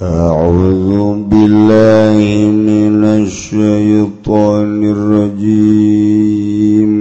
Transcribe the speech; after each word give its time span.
أعوذ 0.00 1.28
بالله 1.28 2.50
من 2.50 3.04
الشيطان 3.04 4.84
الرجيم. 4.84 6.92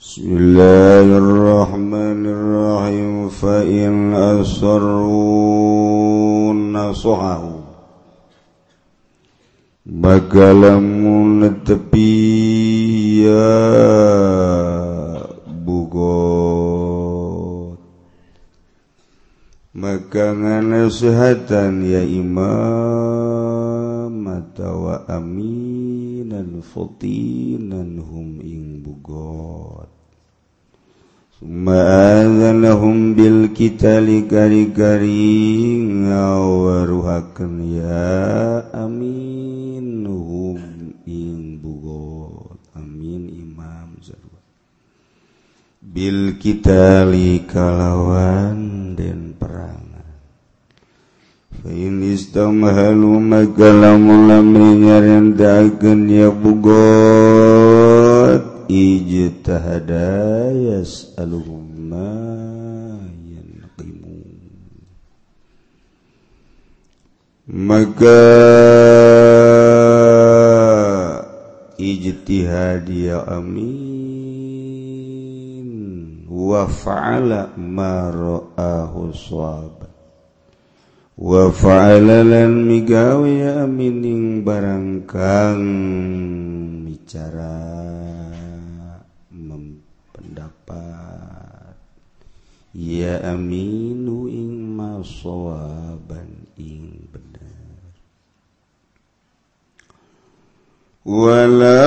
بسم 0.00 0.36
الله 0.36 1.18
الرحمن 1.18 2.26
الرحيم. 2.26 3.28
فإن 3.28 4.14
أسروا 4.14 5.62
maka 10.02 10.50
lamun 10.56 11.62
tepi 11.62 13.22
kana 20.12 20.60
nasihatan 20.60 21.88
ya 21.88 22.04
imam 22.04 22.52
atawa 24.28 25.08
aminan 25.08 26.60
fatinan 26.60 27.96
hum 27.96 28.44
ing 28.44 28.84
bugot. 28.84 29.88
Ma'adhanahum 31.40 33.16
bil 33.16 33.56
kitali 33.56 34.28
kari-kari 34.28 35.80
ngawaruhakan 35.80 37.54
ya 37.72 38.68
amin 38.84 40.04
hum 40.04 40.92
ing 41.08 41.56
bugot. 41.56 42.60
Amin 42.76 43.32
imam 43.32 43.96
zarwa 44.04 44.44
bil 45.80 46.36
kita 46.36 47.08
kalawan 47.48 48.81
istamahalu 51.62 53.22
maka 53.22 53.94
mulaminyaran 53.94 55.38
dagen 55.38 56.10
ya 56.10 56.26
bugot 56.34 56.66
ijtahadayas 58.66 61.14
alumma 61.14 62.18
yanqimu 63.30 64.26
maka 67.46 68.26
ijtihad 71.78 72.90
ya 72.90 73.22
amin. 73.26 74.02
Wa 76.32 76.64
fa'ala 76.66 77.52
ma 77.54 78.10
ra'ahu 78.10 79.12
shawab 79.14 79.81
wafaalalan 81.16 82.64
migawe 82.68 83.28
ya 83.28 83.64
amining 83.68 84.44
barang 84.44 85.04
kang 85.08 85.64
bicara 86.88 87.60
mempendapat. 89.32 90.92
Ya 92.72 93.20
aminu 93.36 94.32
ing 94.32 94.72
masawaban 94.80 96.48
ing 96.56 97.04
benar 97.12 97.52
wala 101.04 101.84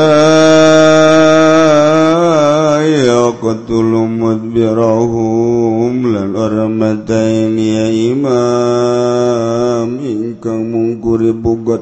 ya 2.86 3.25
وقتلوا 3.46 4.08
مدبرهم 4.08 5.94
للأرمتين 6.16 7.56
يا 7.60 7.88
إمام 8.14 9.90
إنك 10.12 10.46
منكر 10.48 11.22
بقت 11.46 11.82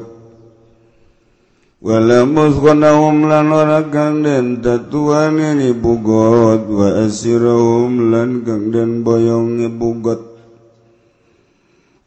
ولمسخنهم 1.82 3.16
لنرى 3.32 3.78
كندن 3.92 4.46
تتوان 4.64 5.38
بقت 5.84 6.62
وأسرهم 6.78 7.92
لن 8.14 8.30
كندن 8.46 8.90
بيون 9.04 9.58
بقت 9.78 10.20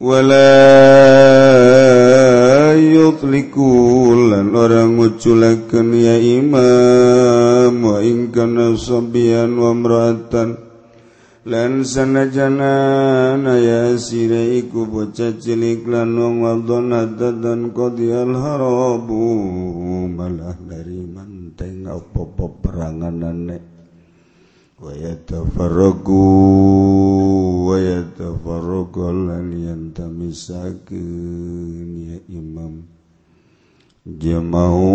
ولا 0.00 0.54
يطلقون 2.94 3.87
orang 4.68 5.00
nguculakan 5.00 5.96
ya 5.96 6.20
imam 6.20 7.72
wa 7.80 8.04
ingkana 8.04 8.76
sabian 8.76 9.56
wa 9.56 9.72
mra'atan 9.72 10.60
lan 11.48 11.88
sanajana 11.88 13.48
ya 13.56 13.96
sire 13.96 14.60
iku 14.60 14.84
bocah 14.84 15.40
cilik 15.40 15.88
lan 15.88 16.12
wong 16.12 16.44
wadon 16.44 16.92
dan 17.16 17.72
qadiyal 17.72 18.36
harabu 18.36 19.24
malah 20.12 20.60
dari 20.60 21.00
manteng 21.00 21.88
apa 21.88 22.28
peperanganane 22.28 23.64
wa 24.84 24.92
yatafarraqu 24.92 26.20
wa 27.72 27.76
yatafarraqu 27.80 29.00
lan 29.32 29.48
yantamisakeun 29.48 31.88
ya 32.04 32.20
imam 32.36 32.97
jemaumi 34.08 34.88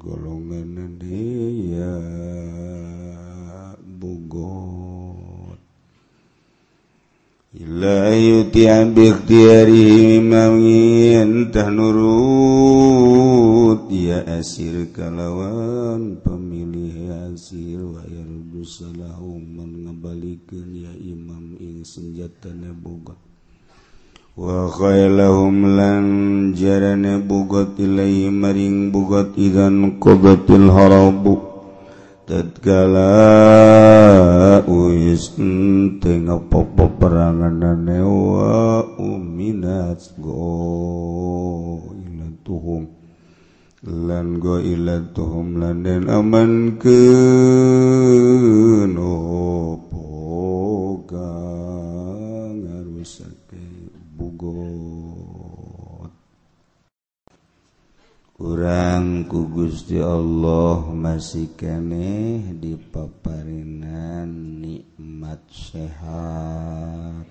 golongan 0.00 0.96
daya 0.96 2.00
bogot 4.00 5.60
ila 7.60 8.08
yuti 8.16 8.64
bikhtiyari 8.96 10.16
mangin 10.24 11.52
nurut 11.76 12.72
ya 13.92 14.24
asir 14.40 14.88
kalawan 14.96 16.16
pemilih 16.24 17.12
asir 17.28 17.84
wa 17.84 18.00
yardusalahum 18.08 19.44
mengebalikan 19.44 20.72
ya 20.72 20.96
imam 20.96 21.52
ing 21.60 21.84
senjatana 21.84 22.72
bogot 22.72 23.31
Wakhilahum 24.32 25.76
lan 25.76 26.04
jarane 26.56 27.20
bugot 27.20 27.76
ilahi 27.76 28.32
maring 28.32 28.88
bugot 28.88 29.36
idan 29.36 30.00
qubatil 30.00 30.72
harabu 30.72 31.36
tatkala 32.24 33.12
uis 34.64 35.36
tengah 36.00 36.40
popo 36.48 36.88
perangan 36.96 37.84
wa 38.08 38.80
uminat 38.96 40.00
go 40.16 41.92
ilatuhum 41.92 42.88
lan 43.84 44.40
go 44.40 44.56
ilatuhum 44.56 45.60
lan 45.60 45.84
den 45.84 46.08
aman 46.08 46.80
ke 46.80 47.04
no 48.88 49.12
urang 58.52 59.24
ku 59.32 59.48
Gusti 59.48 59.96
Allah 59.96 60.84
masih 60.92 61.56
keneh 61.56 62.52
di 62.60 62.76
paparinan 62.76 64.28
nikmat 64.60 65.40
sehat 65.48 67.24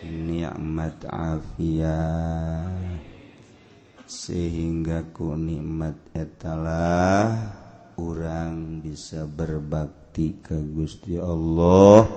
nikmat 0.00 1.04
afiat. 1.04 2.96
Sehingga 4.08 5.04
ku 5.12 5.36
nikmat 5.36 6.00
etalah 6.16 7.52
orang 8.00 8.80
bisa 8.80 9.28
berbakti 9.28 10.40
ke 10.40 10.56
Gusti 10.64 11.20
Allah 11.20 12.08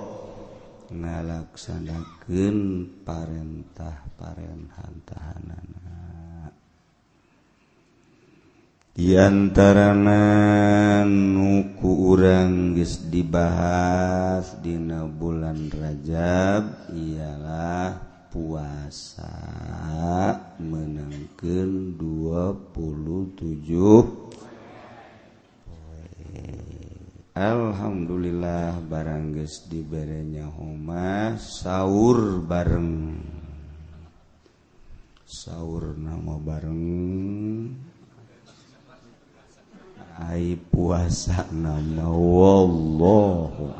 ngalaksanakan 0.88 2.56
parentah 3.04 4.08
parentahan 4.16 4.94
tahanana 5.04 6.03
diantaranan 8.94 10.06
nuku 11.10 12.14
urang 12.14 12.78
guys 12.78 13.02
dibahas 13.10 14.54
Dina 14.62 15.02
bulan 15.02 15.66
Rajab 15.66 16.94
ialah 16.94 17.98
puasa 18.30 19.34
menangkan 20.62 21.98
27 21.98 23.34
Alhamdulillah 27.34 28.78
barang 28.78 29.34
guys 29.34 29.66
dibernya 29.66 30.46
Homa 30.54 31.34
sahur 31.34 32.38
bareng. 32.46 33.18
Sahur 35.26 35.98
nama 35.98 36.38
bareng. 36.38 37.93
ai 40.18 40.54
puasa 40.54 41.46
nama 41.50 42.06
wallahu 42.06 43.74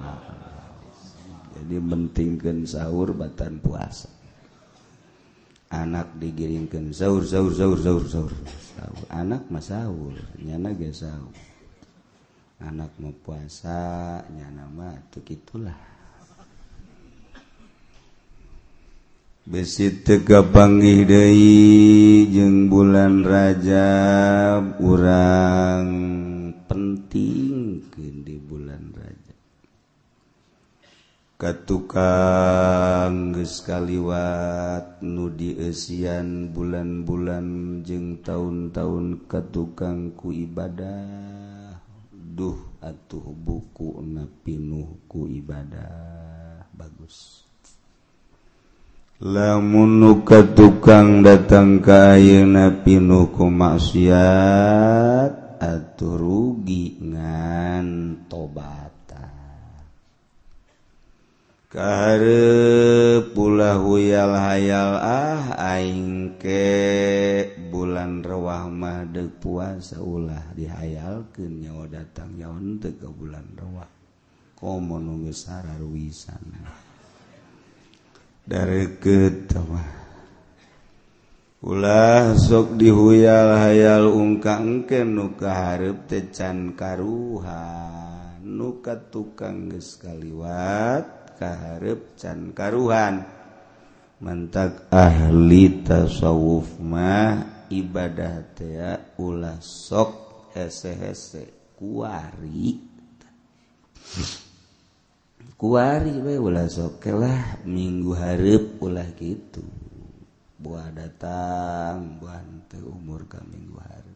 jadi 1.64 1.80
mentingkan 1.80 2.68
sahur 2.68 3.16
batan 3.16 3.56
puasa. 3.56 4.12
Anak 5.72 6.12
digiringkan 6.20 6.92
sahur 6.92 7.24
sahur 7.24 7.56
sahur 7.56 7.80
sahur 7.80 8.04
sahur, 8.04 8.34
sahur. 8.76 9.04
anak 9.08 9.48
mah 9.48 9.64
sahur 9.64 10.12
nyana 10.44 10.76
ge 10.76 10.92
sahur. 10.92 11.32
Anak 12.60 12.92
mau 13.00 13.16
puasa 13.16 14.20
nyana 14.28 14.68
mah 14.76 14.92
tuh 15.08 15.24
gitulah 15.24 15.74
besi 19.44 20.04
tegapangih 20.04 21.08
deui 21.08 22.28
jeung 22.28 22.68
bulan 22.68 23.24
rajab 23.24 24.84
urang. 24.84 26.13
penting 27.14 28.26
di 28.26 28.34
bulan 28.42 28.90
Raja. 28.90 29.38
Katukang 31.38 33.38
sekaliwat 33.38 34.98
nudiian 34.98 36.50
bulan-bulan 36.50 37.46
jeng 37.86 38.18
tahun-tahun 38.18 39.30
katukangku 39.30 40.34
ibadah. 40.34 41.78
Duh 42.10 42.82
atuh 42.82 43.30
buku 43.30 44.02
napinuhku 44.02 45.30
ibadah. 45.38 46.66
Bagus. 46.74 47.46
Lamunuka 49.22 50.42
tukang 50.58 51.22
datang 51.22 51.78
kayu 51.78 52.42
napinuhku 52.42 53.46
maksiat 53.46 55.43
atuh 55.64 56.20
rugi 56.20 57.00
ngan 57.00 57.86
tobata. 58.28 59.24
Kaharep 61.72 63.34
pula 63.34 63.74
huyal 63.82 64.30
hayal 64.30 64.94
ah 65.00 65.58
aing 65.74 66.38
ke 66.38 66.70
bulan 67.72 68.22
rewah 68.22 68.70
mah 68.70 69.02
deuk 69.10 69.42
puasa 69.42 69.98
ulah 69.98 70.54
dihayalkeun 70.54 71.66
nyawa 71.66 71.90
datang 71.90 72.30
nyawa 72.38 72.62
teu 72.78 72.94
ka 72.94 73.10
bulan 73.10 73.42
rewah. 73.58 73.90
Komo 74.54 75.02
nu 75.02 75.26
geus 75.26 75.50
sararwisan 75.50 76.46
dareukeut 78.46 79.50
mah. 79.66 80.03
Ulah 81.64 82.36
sok 82.36 82.76
dihuyal 82.76 83.56
hayal 83.56 84.12
ungkangke 84.12 85.00
nuka 85.00 85.48
harep 85.48 86.04
tecan 86.04 86.76
karuhan. 86.76 88.36
Nuka 88.44 89.00
tukang 89.08 89.72
geus 89.72 89.96
kaliwat 89.96 91.40
kaharep 91.40 92.20
can 92.20 92.52
karuhan. 92.52 93.24
Mentak 94.20 94.92
ahli 94.92 95.80
tasawuf 95.80 96.76
mah 96.84 97.64
ibadah 97.72 98.44
teh 98.52 99.16
ulah 99.16 99.56
sok 99.64 100.12
hese-hese. 100.52 101.72
Kuari. 101.80 102.76
Kuari 105.56 106.14
we 106.20 106.36
ulah 106.36 106.68
sok 106.68 107.08
lah 107.08 107.64
minggu 107.64 108.12
harep 108.12 108.84
ulah 108.84 109.08
gitu. 109.16 109.83
buah 110.64 110.88
datang 110.96 112.16
buante 112.16 112.80
umur 112.80 113.28
kaminggu 113.28 113.76
hari. 113.76 114.14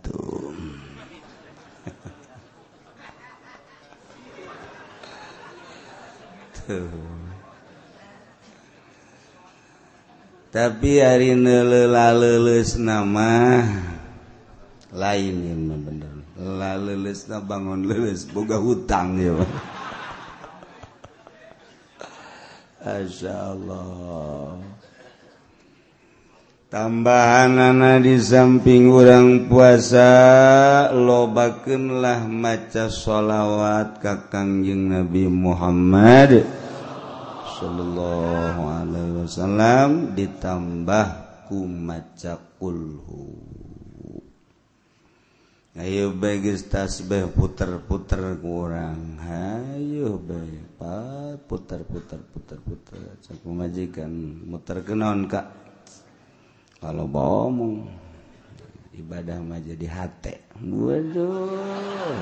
tuh 0.02 0.50
tapi 10.52 11.00
hari 11.00 11.32
lela 11.32 12.12
leles 12.12 12.76
nama 12.76 13.64
lain 14.92 15.36
yang 15.48 15.80
bener 15.80 16.21
la 16.42 16.74
leles 16.74 17.30
na 17.30 17.38
bangun 17.38 17.86
leles 17.86 18.26
boga 18.26 18.58
hutang 18.58 19.14
ya. 19.22 19.38
Asya 22.82 23.54
Allah. 23.54 24.58
Tambahan 26.72 27.60
anak 27.60 28.02
di 28.02 28.16
samping 28.16 28.88
orang 28.88 29.44
puasa 29.46 30.08
lobakenlah 30.88 32.24
maca 32.26 32.88
sholawat 32.88 34.00
kakangjeng 34.00 34.88
Nabi 34.88 35.28
Muhammad 35.28 36.48
Shallallahu 37.60 38.62
Alaihi 38.66 39.14
Wasallam 39.20 40.16
ditambah 40.18 41.06
ku 41.46 41.68
maca 41.68 42.40
kulhu. 42.56 43.61
Ayo 45.72 46.12
bagis 46.12 46.68
tasbih 46.68 47.32
puter-puter 47.32 48.36
kurang. 48.44 49.16
Ayo 49.24 50.20
baik 50.20 50.76
pat 50.76 51.40
puter-puter 51.48 52.20
puter-puter. 52.28 53.16
Caku 53.24 53.48
majikan 53.56 54.12
muter 54.44 54.84
kenon 54.84 55.24
kak. 55.24 55.48
Kalau 56.76 57.08
bohong 57.08 57.88
ibadah 59.00 59.40
mah 59.40 59.64
jadi 59.64 59.88
hate. 59.88 60.44
Waduh. 60.60 62.20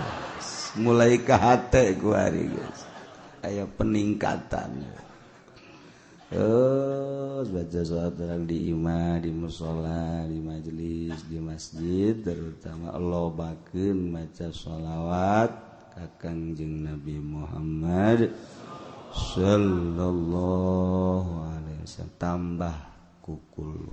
Mulai 0.78 1.18
ke 1.18 1.34
hate 1.34 1.98
ku 1.98 2.14
hari 2.14 2.46
guys. 2.54 2.86
Ayo 3.42 3.66
peningkatan. 3.74 5.09
seorang 6.30 8.46
diima 8.46 9.18
di 9.18 9.34
mushola 9.34 10.22
di 10.30 10.38
majelis 10.38 11.26
di 11.26 11.42
masjid 11.42 12.14
terutama 12.22 12.94
Allah 12.94 13.34
bakken 13.34 14.14
maca 14.14 14.54
sholawat 14.54 15.50
kakangjeng 15.90 16.86
Nabi 16.86 17.18
Muhammad 17.18 18.30
Shallallahu 19.10 20.30
Alaihi 21.50 21.82
Wasallam. 21.82 22.14
Tambah 22.14 22.78
kukul 23.26 23.90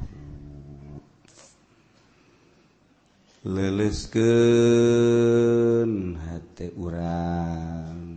leleskeun 3.41 4.22
hati 6.22 6.70
urang. 6.77 8.16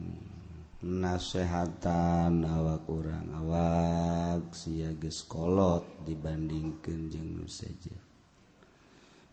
nasehatan 0.80 2.44
awak 2.44 2.88
kurang 2.88 3.28
awak 3.36 4.52
siageskolot 4.56 5.84
dibandingkan 6.08 7.12
jeng 7.12 7.44
saja 7.44 8.10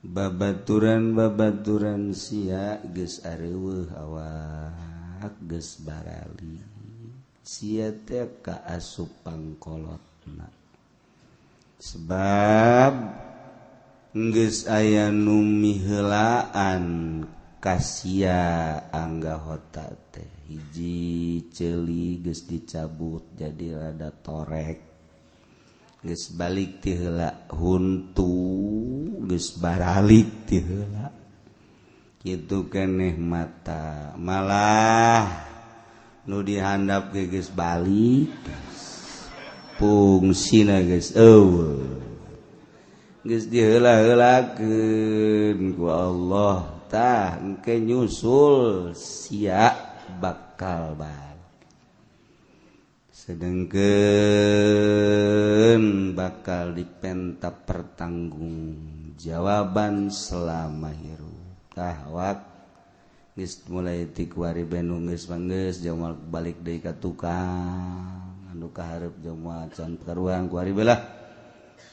babaturan 0.04 1.18
babaturan 1.18 2.14
sia 2.14 2.80
ges 2.96 3.26
areweh 3.26 3.90
awak 3.98 5.36
ges 5.50 5.82
barali. 5.82 6.62
Sia 7.48 7.96
ka 8.44 8.68
asupang 8.68 9.56
kolotna 9.56 10.52
sebab 11.80 12.94
geus 14.12 14.68
aya 14.68 15.08
nu 15.14 15.40
helaan 15.64 16.86
Kasia 17.58 18.78
angga 18.94 19.42
hota 19.42 19.90
teh 20.14 20.46
hiji 20.46 21.50
celi 21.50 22.22
geus 22.22 22.46
dicabut 22.46 23.34
jadi 23.34 23.74
rada 23.74 24.14
torek. 24.14 24.78
Geus 26.06 26.38
balik 26.38 26.86
ti 26.86 26.94
heula 26.94 27.50
huntu 27.50 28.30
geus 29.26 29.58
baralik 29.58 30.46
ti 30.46 30.62
heula. 30.62 31.10
Kitu 32.22 32.70
keneh 32.70 33.18
mata 33.18 34.14
malah 34.22 35.26
nu 36.30 36.46
dihandap 36.46 37.10
ge 37.10 37.26
geus 37.26 37.50
balik 37.50 38.38
pungsina 39.82 40.78
geus 40.86 41.10
eueuh. 41.18 42.06
Geus 43.26 43.50
diheula-heulakeun 43.50 45.74
ku 45.74 45.90
Allah. 45.90 46.77
tah 46.88 47.38
ke 47.60 47.78
nyusul 47.80 48.96
sia 48.96 49.72
bakal 50.20 50.96
balik. 50.96 51.38
Sedengken 53.12 53.84
bakal 56.16 56.72
dipenta 56.72 57.52
pertanggung 57.52 58.80
jawaban 59.20 60.08
selama 60.08 60.96
hirutahwak 60.96 62.48
mulai 63.70 64.10
tiwari 64.10 64.66
Benungis 64.66 65.30
Bangges 65.30 65.84
Jamal 65.84 66.18
balik 66.18 66.58
Deka 66.66 66.98
tukang. 66.98 68.26
Andka 68.50 68.82
Harep 68.82 69.14
Jamacan 69.22 70.02
Karuang 70.02 70.50
Kuari 70.50 70.74
belah 70.74 71.17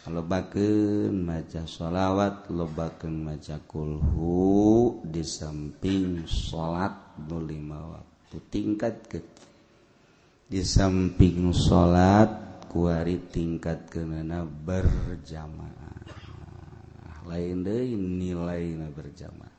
lobaken 0.04 1.24
maca 1.24 1.64
sholawat 1.64 2.52
lobaken 2.52 3.24
macakulhu 3.24 5.00
di 5.00 5.24
samping 5.24 6.28
salat 6.28 7.16
nulima 7.24 7.98
waktu 7.98 8.36
tingkat 8.52 8.94
ke. 9.08 9.20
Di 10.44 10.60
samping 10.60 11.56
salat 11.56 12.60
kuari 12.68 13.16
tingkat 13.32 13.88
kemana 13.88 14.44
berjamaah. 14.44 16.04
Lain 17.24 17.64
deh 17.64 17.96
nilai 17.96 18.76
berjamaah. 18.92 19.54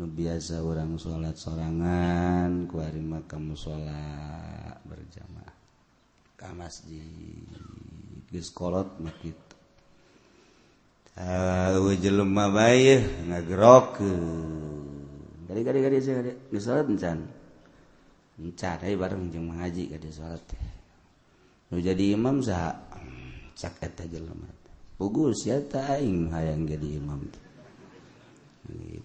Nu 0.00 0.08
biasa 0.08 0.64
orang 0.64 0.96
salat 0.96 1.36
sorangan 1.36 2.64
kuari 2.64 3.04
makam 3.04 3.52
salat 3.52 4.80
berjamaah. 4.88 5.54
Ke 6.40 6.48
masjid. 6.56 7.04
diskolotmati 8.30 9.34
jelelma 12.00 12.48
bay 12.48 12.96
ngagerok 13.28 14.00
dari 15.50 15.60
bareng 18.96 19.28
je 19.28 19.40
mengaji 19.42 19.84
salat 20.08 20.40
lu 21.74 21.76
eh. 21.76 21.82
jadi 21.82 22.14
imam 22.16 22.40
sah 22.40 22.72
caketa 23.58 24.06
jelemat 24.08 24.60
pugus 25.00 25.48
ya 25.48 25.56
taing 25.64 26.28
hayang 26.28 26.68
jadi 26.68 27.00
imam. 27.00 27.24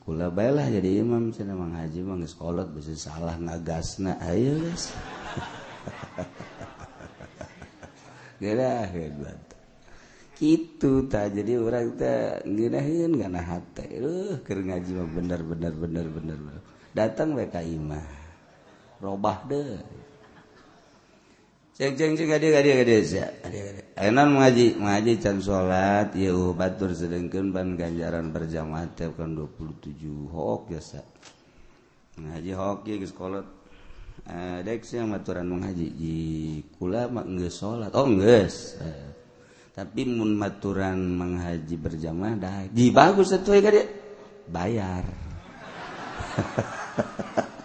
Kula 0.04 0.28
bayalah 0.28 0.68
jadi 0.68 1.00
imam 1.00 1.32
sana 1.32 1.56
mengaji 1.56 2.04
mah 2.04 2.20
geus 2.20 2.36
kolot 2.36 2.68
bisa 2.76 2.92
salah 3.00 3.40
ngagasna. 3.40 4.20
Ayo 4.20 4.60
guys. 4.60 4.92
gitu 10.36 11.08
tak 11.08 11.32
jadi 11.32 11.56
orang 11.56 11.96
keur 14.44 14.60
ngaji 14.68 14.92
mah 14.92 15.08
bener 15.16 15.40
bener 15.48 15.74
bener 15.74 16.06
bener 16.12 16.38
datang 16.92 17.36
WKmah 17.36 18.26
robah 19.04 19.44
deh. 19.48 19.80
Enak 24.00 24.28
mengaji 24.32 24.80
ngaji 24.80 25.14
can 25.20 25.44
salat 25.44 26.16
ya 26.16 26.32
batur 26.56 26.96
sedengken 26.96 27.52
ban 27.52 27.76
ganjaran 27.76 28.32
berjamaah 28.32 28.88
tiap 28.96 29.20
kan 29.20 29.36
27 29.36 29.92
hok 30.32 30.72
biasa. 30.72 31.04
Ngaji 32.16 32.52
hoki 32.56 33.04
ke 33.04 33.08
sekolah. 33.12 33.44
maturan 35.06 35.46
menghaji 35.46 35.88
kulama 36.80 37.22
salat 37.52 37.92
oh 37.94 38.08
nges. 38.08 38.80
tapi 39.76 40.08
munmaturan 40.08 40.96
menghaji 40.96 41.76
berjamaah 41.76 42.72
di 42.72 42.96
bagus 42.96 43.36
sesuai 43.36 43.60
ka 43.60 43.70
dia 43.76 43.84
bayar. 44.48 45.04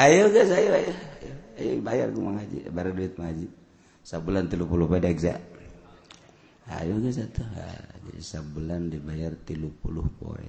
Ayo 0.00 0.30
guys 0.32 0.48
ayo 0.48 0.70
ayo 0.70 0.92
ayo 1.60 1.72
bayar 1.84 2.08
ku 2.14 2.24
menghaji 2.24 2.72
baru 2.72 2.94
duit 2.94 3.18
menghaji 3.20 3.52
sabulan 4.00 4.48
30 4.48 4.64
pada 4.64 5.12
eksa 5.12 5.34
ayo 6.78 6.94
guys 7.02 7.18
atuh 7.20 7.44
ah, 7.58 7.84
jadi 8.08 8.22
sabulan 8.22 8.88
dibayar 8.88 9.34
30 9.34 9.66
poe. 10.16 10.46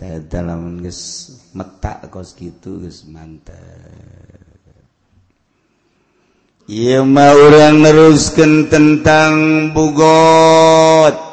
dalam 0.00 0.80
geus 0.80 1.28
metak 1.52 2.08
kos 2.08 2.32
kitu 2.32 2.80
geus 2.80 3.04
mantap 3.04 3.60
Iya 6.70 7.02
mah 7.02 7.34
urang 7.34 7.82
neruskeun 7.82 8.70
tentang 8.70 9.34
Bugot 9.74 11.30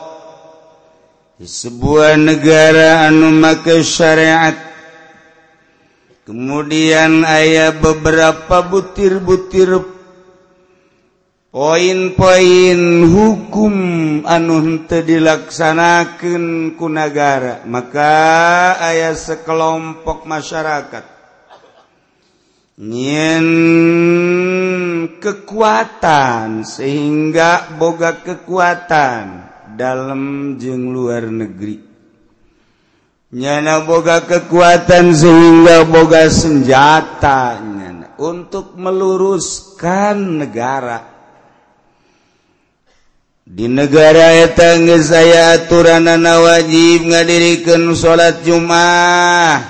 sebuah 1.37 2.17
negara 2.17 3.05
anu 3.05 3.29
make 3.29 3.85
syariat. 3.85 4.57
Kemudian 6.25 7.23
ayah 7.23 7.71
beberapa 7.71 8.65
butir-butir 8.65 9.79
poin-poin 11.57 12.81
hukum 13.09 13.73
anun 14.29 14.85
dilaksanakan 14.85 16.77
kunagara 16.77 17.65
maka 17.65 18.77
ayah 18.85 19.17
sekelompok 19.17 20.29
masyarakat 20.29 21.01
nyin 22.77 23.49
kekuatan 25.17 26.61
sehingga 26.61 27.73
boga 27.73 28.21
kekuatan 28.21 29.49
dalam 29.73 30.53
jeng 30.61 30.93
luar 30.93 31.25
negeri. 31.25 31.81
Nyana 33.33 33.81
boga 33.81 34.29
kekuatan 34.29 35.09
sehingga 35.09 35.89
boga 35.89 36.29
senjata 36.29 37.57
nyana 37.65 38.13
untuk 38.21 38.77
meluruskan 38.77 40.45
negara. 40.45 41.16
di 43.47 43.71
negara 43.71 44.43
etang 44.43 44.91
saya 44.99 45.55
aturanana 45.55 46.43
wajib 46.43 47.07
ngadirikan 47.07 47.87
salat 47.95 48.43
Jumat 48.43 49.63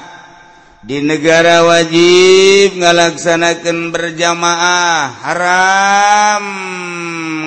di 0.82 1.06
negara 1.06 1.62
wajib 1.62 2.82
ngalaksanakan 2.82 3.94
berjamaah. 3.94 5.22
Haram 5.22 6.46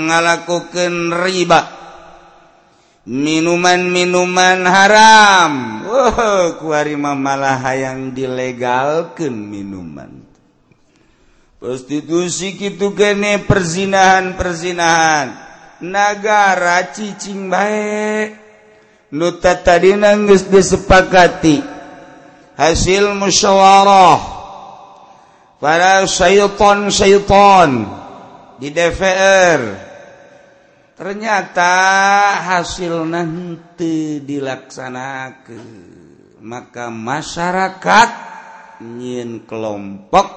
ngalakukan 0.07 0.95
riba. 1.27 1.63
Minuman-minuman 3.11 4.61
haram. 4.71 5.83
Wow, 5.83 6.63
kuarima 6.63 7.19
malah 7.19 7.59
hayang 7.59 8.15
dilegalkan 8.15 9.35
minuman. 9.35 10.23
Prostitusi 11.59 12.55
gitu 12.55 12.95
gene 12.95 13.43
perzinahan 13.43 14.39
perzinahan 14.39 15.50
negara 15.81 16.93
cicing 16.93 17.49
baik 17.49 18.29
nuta 19.11 19.59
tadi 19.59 19.95
nangis 19.99 20.47
disepakati. 20.47 21.61
Hasil 22.57 23.17
musyawarah. 23.17 24.39
Para 25.61 26.09
syaiton-syaiton 26.09 27.85
di 28.57 28.73
DPR 28.73 29.61
ternyata 30.97 31.73
hasil 32.45 33.05
nanti 33.05 34.25
dilaksanakan 34.25 35.65
maka 36.41 36.89
masyarakat 36.89 38.09
nyin 38.85 39.45
kelompok 39.45 40.29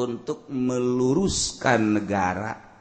untuk 0.00 0.48
meluruskan 0.48 2.00
negara. 2.00 2.71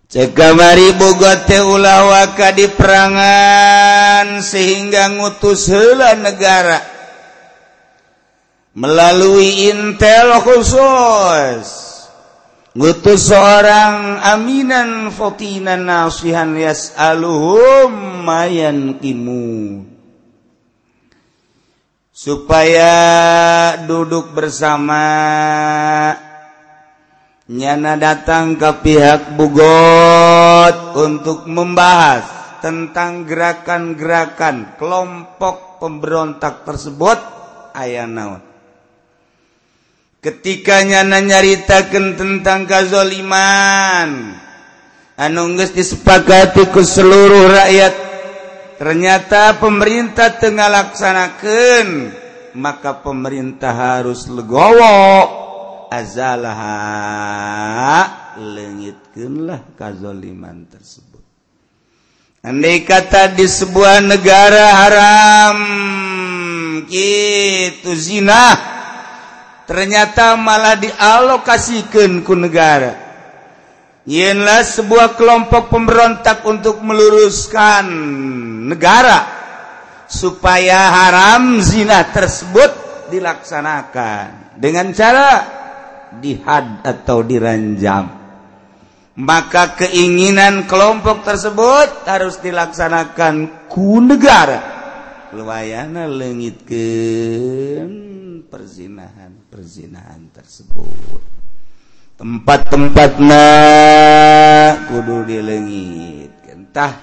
Cekamari 0.07 0.95
bugot 0.95 1.43
teh 1.51 1.59
ulah 1.59 2.07
waka 2.07 2.55
di 2.55 2.71
perangan 2.71 4.39
sehingga 4.39 5.11
ngutus 5.19 5.67
heula 5.67 6.15
negara. 6.15 6.79
Melalui 8.71 9.67
intel 9.67 10.39
khusus. 10.47 11.91
Ngutus 12.71 13.35
seorang 13.35 14.23
aminan 14.23 15.11
fotinan 15.11 15.83
nasihan 15.83 16.55
yas'aluhum 16.55 18.23
mayan 18.23 18.95
kimu 19.01 19.96
supaya 22.17 22.93
duduk 23.85 24.33
bersama. 24.33 25.05
Nyana 27.47 27.95
datang 27.95 28.59
ke 28.59 28.71
pihak 28.83 29.39
Bugot 29.39 30.97
untuk 30.97 31.47
membahas 31.47 32.27
tentang 32.59 33.23
gerakan-gerakan 33.23 34.75
kelompok 34.75 35.79
pemberontak 35.79 36.67
tersebut. 36.67 37.15
Ayah 37.71 38.09
naon? 38.09 38.41
Ketika 40.19 40.83
nyana 40.83 41.23
nyaritakan 41.23 42.19
tentang 42.19 42.67
kazoliman 42.67 44.35
anu 45.15 45.55
geus 45.55 45.71
disepakati 45.71 46.67
ku 46.73 46.81
seluruh 46.83 47.47
rakyat 47.47 48.06
ternyata 48.77 49.57
pemerintah 49.57 50.37
tengah 50.37 50.69
laksanakan 50.69 51.87
maka 52.57 52.97
pemerintah 53.05 53.73
harus 53.73 54.25
legowo. 54.25 55.45
Azalah 55.87 56.59
lengitkanlah 58.35 59.71
kazoliman 59.79 60.67
tersebut. 60.67 61.23
Andai 62.43 62.83
kata 62.83 63.31
di 63.31 63.47
sebuah 63.47 64.03
negara 64.03 64.65
haram 64.83 65.57
gitu 66.91 67.95
zina 67.95 68.55
ternyata 69.63 70.35
malah 70.35 70.75
dialokasikan 70.75 72.19
ku 72.27 72.35
negara. 72.35 73.06
Yinlah 74.07 74.63
sebuah 74.63 75.19
kelompok 75.19 75.67
pemberontak 75.67 76.47
untuk 76.47 76.79
meluruskan 76.79 77.83
negara 78.71 79.27
supaya 80.07 80.87
haram 80.95 81.59
zina 81.59 82.07
tersebut 82.07 82.71
dilaksanakan 83.11 84.55
dengan 84.55 84.95
cara 84.95 85.43
dihad 86.23 86.87
atau 86.87 87.19
diranjam. 87.19 88.07
Maka 89.19 89.75
keinginan 89.75 90.71
kelompok 90.71 91.27
tersebut 91.27 92.07
harus 92.07 92.39
dilaksanakan 92.39 93.67
ku 93.67 93.99
negara. 93.99 94.79
Luayana 95.35 96.07
lengitkan 96.07 97.91
perzinahan-perzinahan 98.47 100.31
tersebut. 100.31 101.46
tempat-tempat 102.17 103.21
na 103.21 103.45
kudu 104.89 105.29
dilengit. 105.29 106.33
Entah 106.49 106.97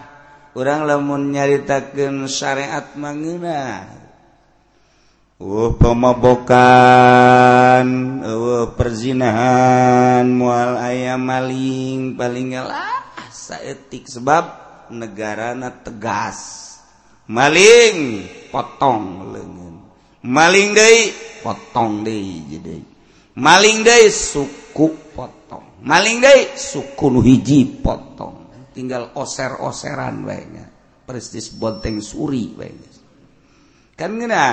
orang 0.58 0.90
lamun 0.90 1.30
nyaritakan 1.30 2.26
syariat 2.26 2.82
mangena 2.98 3.86
uh 5.38 5.70
pemabokan 5.78 6.66
uh 8.26 8.74
perzinahan 8.74 10.26
mual 10.26 10.78
ayam 10.82 11.22
maling 11.22 12.18
paling 12.18 12.58
lah 12.58 13.06
saetik 13.30 14.10
sebab 14.10 14.44
negarana 14.90 15.70
tegas. 15.70 16.62
Maling 17.24 18.28
potong 18.52 19.32
lengan 19.32 19.80
maling 20.20 20.76
deui 20.76 21.12
potong 21.40 22.04
deui. 22.04 22.44
Jadi 22.52 22.93
maling 23.38 23.86
day 23.86 24.10
suku 24.10 25.14
potong. 25.14 25.82
Maling 25.84 26.18
day 26.22 26.54
suku 26.56 27.06
hiji 27.22 27.80
potong. 27.82 28.46
Tinggal 28.74 29.14
oser-oseran 29.14 30.26
baiknya 30.26 30.66
prestis 31.04 31.52
bonteng 31.54 32.02
suri 32.02 32.50
baiknya 32.56 32.94
kan 33.94 34.10
ngena 34.18 34.46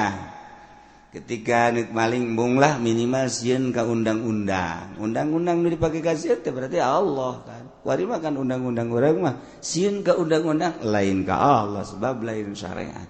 ketika 1.09 1.73
nik 1.73 1.89
maling 1.89 2.37
bunglah 2.37 2.77
minimal 2.77 3.25
sieun 3.27 3.73
ka 3.73 3.83
undang-undang. 3.83 5.01
Undang-undang 5.01 5.65
nu 5.65 5.67
dipake 5.73 5.99
ka 5.99 6.13
teh 6.15 6.53
berarti 6.53 6.77
Allah 6.79 7.41
kan. 7.43 7.63
Wari 7.81 8.05
makan 8.05 8.37
undang-undang 8.37 8.87
urang 8.93 9.17
mah. 9.19 9.35
Sieun 9.59 10.05
ka 10.05 10.13
undang-undang 10.15 10.79
lain 10.85 11.25
ka 11.25 11.35
Allah. 11.35 11.83
Sebab 11.83 12.21
lain 12.21 12.53
syariat. 12.53 13.09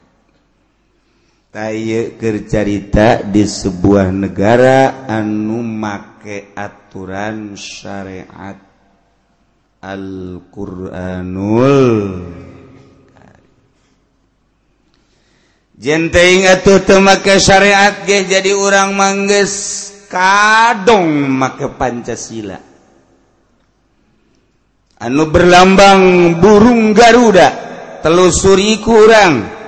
tay 1.52 2.16
kercarita 2.16 3.28
di 3.28 3.44
sebuah 3.44 4.08
negara 4.08 5.04
anu 5.04 5.60
make 5.60 6.56
aturan 6.56 7.60
syariat 7.60 8.72
Alquranul 9.82 11.60
jenteng 15.76 16.46
atau 16.48 16.80
temake 16.88 17.36
syariat 17.42 18.00
ge 18.08 18.32
jadi 18.32 18.56
orang 18.56 18.96
mangges 18.96 19.52
kadong 20.08 21.26
make 21.36 21.68
Pancasila. 21.76 22.62
Anu 25.02 25.34
berlambang 25.34 26.38
burung 26.38 26.94
Garuda 26.94 27.50
telusuri 28.06 28.78
kurang 28.78 29.61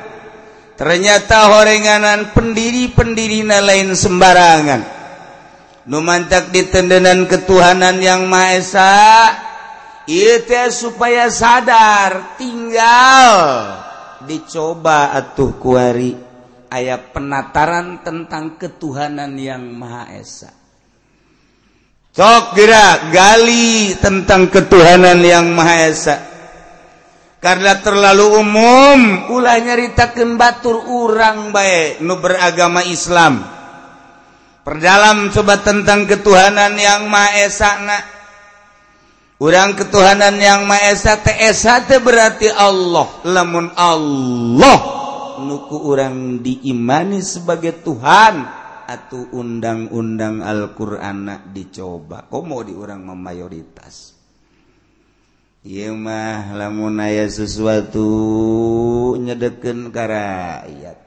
ternyata 0.76 1.54
horenganan 1.54 2.34
pendiri-pendirina 2.34 3.62
lain 3.62 3.94
sembarangan. 3.94 4.82
Numantak 5.84 6.56
di 6.56 6.64
tendenan 6.72 7.28
ketuhanan 7.28 8.00
yang 8.00 8.24
Maha 8.32 8.56
Esa 8.56 8.96
itu 10.08 10.56
supaya 10.72 11.28
sadar 11.28 12.40
tinggal. 12.40 13.36
Dicoba 14.24 15.12
atuh 15.12 15.60
kuari 15.60 16.16
ayat 16.72 17.12
penataran 17.14 18.00
tentang 18.02 18.56
ketuhanan 18.56 19.36
yang 19.36 19.62
Maha 19.76 20.16
Esa. 20.16 20.64
Sok 22.14 22.54
gerak 22.58 23.10
gali 23.10 23.98
tentang 24.00 24.48
ketuhanan 24.48 25.20
yang 25.20 25.52
Maha 25.52 25.90
Esa. 25.90 26.33
karena 27.44 27.84
terlalu 27.84 28.40
umum. 28.40 29.00
Ulah 29.28 29.60
nyaritakan 29.60 30.40
batur 30.40 30.80
urang 30.88 31.52
baik 31.52 32.00
nu 32.00 32.16
beragama 32.24 32.88
Islam. 32.88 33.44
Perdalam 34.64 35.28
coba 35.36 35.60
tentang 35.60 36.08
ketuhanan 36.08 36.80
yang 36.80 37.12
Maha 37.12 37.44
Esa 37.44 37.84
nak. 37.84 38.04
Urang 39.44 39.76
ketuhanan 39.76 40.40
yang 40.40 40.64
Maha 40.64 40.96
Esa 40.96 41.20
TSH 41.20 41.92
te 41.92 42.00
berarti 42.00 42.48
Allah. 42.48 43.12
Lamun 43.28 43.76
Allah 43.76 45.04
nuku 45.44 45.78
urang 45.84 46.40
diimani 46.40 47.20
sebagai 47.20 47.84
Tuhan 47.84 48.48
atau 48.88 49.36
undang-undang 49.36 50.40
Al-Qur'an 50.40 51.52
dicoba. 51.52 52.24
Komo 52.32 52.64
di 52.64 52.72
urang 52.72 53.04
mayoritas. 53.20 54.13
Imah 55.64 56.60
lamun 56.60 57.00
aya 57.00 57.24
sesuatu 57.24 58.04
nyedeken 59.16 59.96
ka 59.96 60.04
rakyat. 60.12 61.00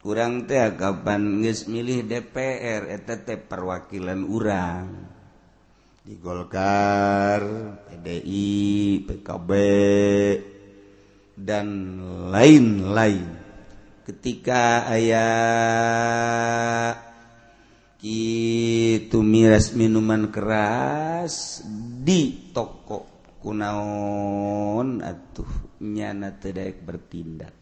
Kurang 0.00 0.48
teh 0.48 0.64
kapan 0.80 1.44
geus 1.44 1.68
milih 1.68 2.08
DPR 2.08 2.88
eta 2.88 3.20
teh 3.20 3.36
perwakilan 3.36 4.24
urang. 4.24 5.12
Di 6.00 6.16
Golkar, 6.16 7.44
PDI, 7.84 9.04
PKB 9.04 9.50
dan 11.36 11.68
lain-lain. 12.32 13.28
Ketika 14.08 14.88
ayah 14.88 15.36
itu 18.00 19.20
miras 19.20 19.76
minuman 19.76 20.32
keras 20.32 21.60
di 22.00 22.54
toko 22.56 23.15
kunaon 23.42 25.00
atuh 25.04 25.80
nyana 25.82 26.36
tedaik 26.36 26.82
bertindak. 26.82 27.54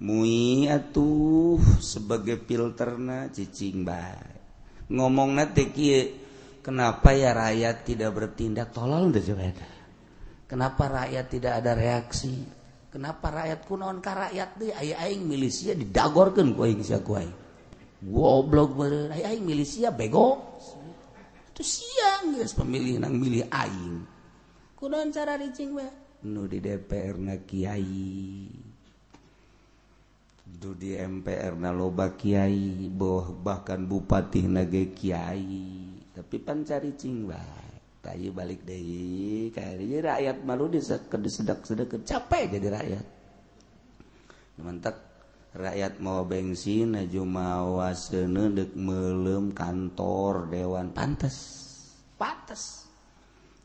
Mui 0.00 0.64
atuh 0.64 1.60
sebagai 1.78 2.40
filterna 2.48 3.28
cicing 3.28 3.84
baik 3.84 4.40
ngomong 4.90 5.38
nanti 5.38 5.70
kenapa 6.60 7.14
ya 7.14 7.30
rakyat 7.30 7.86
tidak 7.86 8.10
bertindak? 8.10 8.74
Tolol 8.74 9.14
deh 9.14 9.22
coba 9.22 9.54
kenapa 10.50 10.84
rakyat 10.90 11.26
tidak 11.30 11.52
ada 11.62 11.72
reaksi? 11.78 12.34
Kenapa 12.90 13.30
rakyat 13.30 13.60
kunaon 13.70 14.02
ka 14.02 14.12
rakyat 14.18 14.50
deh 14.58 14.74
ayah 14.74 15.06
aing 15.06 15.22
milisia 15.22 15.78
didagorkan 15.78 16.58
ku 16.58 16.66
aing 16.66 16.82
sia 16.82 16.98
ku 16.98 17.14
aing. 17.14 17.30
Goblok 18.02 18.74
beureun 18.74 19.14
aing 19.14 19.46
milisia 19.46 19.94
bego. 19.94 20.58
Itu 21.54 21.62
siang 21.62 22.34
guys 22.34 22.50
pemilih 22.58 22.98
nang 22.98 23.14
milih 23.14 23.46
aing. 23.46 24.02
Kunon 24.80 25.12
cara 25.12 25.36
ricing 25.36 25.76
mah. 25.76 25.92
Nu 26.24 26.48
di 26.48 26.56
DPR 26.56 27.20
na 27.20 27.36
kiai. 27.36 28.48
Du 30.48 30.72
di 30.72 30.96
MPR 30.96 31.52
na 31.60 31.68
loba 31.68 32.16
kiai, 32.16 32.88
boh 32.88 33.28
bahkan 33.44 33.84
bupati 33.84 34.48
na 34.48 34.64
ge 34.64 34.96
kiai. 34.96 35.60
Tapi 36.16 36.36
pan 36.40 36.64
caricing 36.64 37.28
bae. 37.28 37.68
tayu 38.00 38.32
balik 38.32 38.64
deh, 38.64 39.52
kayaknya 39.52 40.16
rakyat 40.16 40.36
malu 40.48 40.72
disedak-sedak 40.72 41.60
capek 42.00 42.56
jadi 42.56 42.68
rakyat. 42.72 43.06
Mantap 44.64 44.96
rakyat 45.52 46.00
mau 46.00 46.24
bensin 46.24 46.96
aja 46.96 47.20
mau 47.20 47.76
seuneu 47.92 48.48
melem 48.72 49.52
kantor 49.52 50.48
dewan 50.48 50.96
pantas. 50.96 51.36
Pantas. 52.16 52.89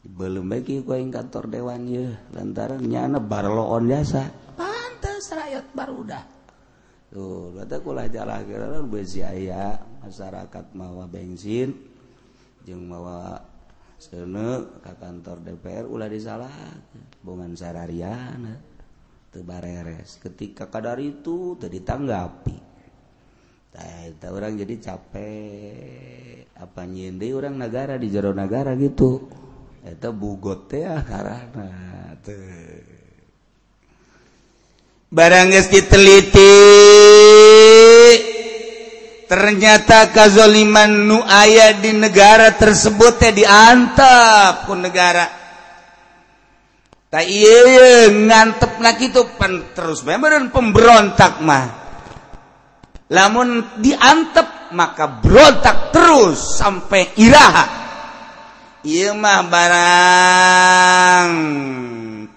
belum 0.05 0.45
baik 0.45 0.85
gue 0.85 0.97
kantor 1.09 1.49
dewan 1.49 1.89
ya 1.89 2.13
lantaran 2.37 2.85
nyana 2.85 3.17
barloon 3.17 3.89
jasa 3.89 4.29
pantas 4.53 5.33
rakyat 5.33 5.65
baru 5.73 5.95
udah. 6.05 6.23
Tuh 7.09 7.53
berarti 7.55 7.75
kula 7.81 8.05
jalan 8.11 8.41
kira 8.45 8.67
besi 8.85 9.25
ayah 9.25 9.81
masyarakat 10.05 10.65
mawa 10.77 11.09
bensin 11.09 11.73
jeng 12.65 12.85
mawa 12.85 13.41
sene 13.97 14.81
ke 14.85 14.93
kantor 15.01 15.41
DPR 15.41 15.85
ulah 15.89 16.09
disalah. 16.11 16.53
Bongan 17.25 17.57
sarariana 17.57 18.53
tebareres 19.33 20.21
ketika 20.21 20.69
kadar 20.69 21.01
itu 21.01 21.57
tadi 21.57 21.81
tanggapi 21.81 22.75
Nah, 23.75 24.31
orang 24.31 24.55
jadi 24.55 24.75
capek. 24.79 26.47
Apa 26.55 26.87
nyende 26.87 27.27
orang 27.35 27.59
negara 27.59 27.99
di 27.99 28.07
jero 28.07 28.31
negara 28.31 28.71
gitu. 28.79 29.27
eta 29.85 30.09
bugot 30.09 30.65
teh 30.65 30.81
karena 30.81 32.17
teh 32.25 32.81
barang 35.13 35.47
geus 35.53 35.69
diteliti 35.69 36.53
ternyata 39.29 40.09
kazoliman 40.09 41.05
nu 41.05 41.21
aya 41.21 41.77
di 41.77 41.93
negara 41.93 42.57
tersebut 42.57 43.13
teh 43.21 43.31
diantap 43.33 44.65
ku 44.65 44.73
negara. 44.73 45.45
Iya 47.15 47.23
ieu 47.63 48.27
ngantepna 48.27 48.99
kitu 48.99 49.39
pan 49.39 49.71
terus 49.71 50.03
memang 50.03 50.51
pemberontak 50.51 51.39
mah. 51.39 51.65
Lamun 53.07 53.79
diantep 53.79 54.75
maka 54.75 55.23
berontak 55.23 55.95
terus 55.95 56.59
sampai 56.59 57.15
iraha. 57.15 57.84
Imah 58.85 59.49
barang 59.49 61.31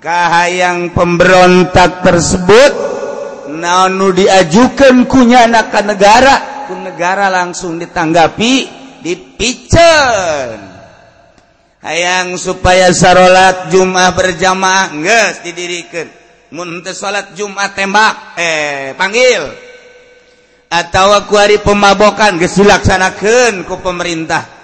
kahayang 0.01 0.97
pemberontak 0.97 2.01
tersebut 2.01 2.73
naonu 3.53 4.17
diajukan 4.17 5.05
kunyana 5.05 5.69
ke 5.69 5.85
negara 5.85 6.65
ku 6.65 6.73
negara 6.73 7.29
langsung 7.29 7.77
ditanggapi 7.77 8.65
dipicen. 9.05 10.57
Hayang 11.85 12.41
supaya 12.41 12.97
sarolat 12.97 13.69
Jumat 13.69 14.17
berjamaah 14.17 14.97
nges 14.97 15.45
didirikan. 15.45 16.09
Muntah 16.49 16.97
salat 16.97 17.37
Jumat 17.37 17.77
tembak 17.77 18.41
eh 18.41 18.97
panggil. 18.97 19.53
Atau 20.73 21.13
ku 21.29 21.37
hari 21.37 21.61
pemabokan 21.61 22.41
geus 22.41 22.57
dilaksanakeun 22.57 23.69
ku 23.69 23.85
pemerintah. 23.85 24.58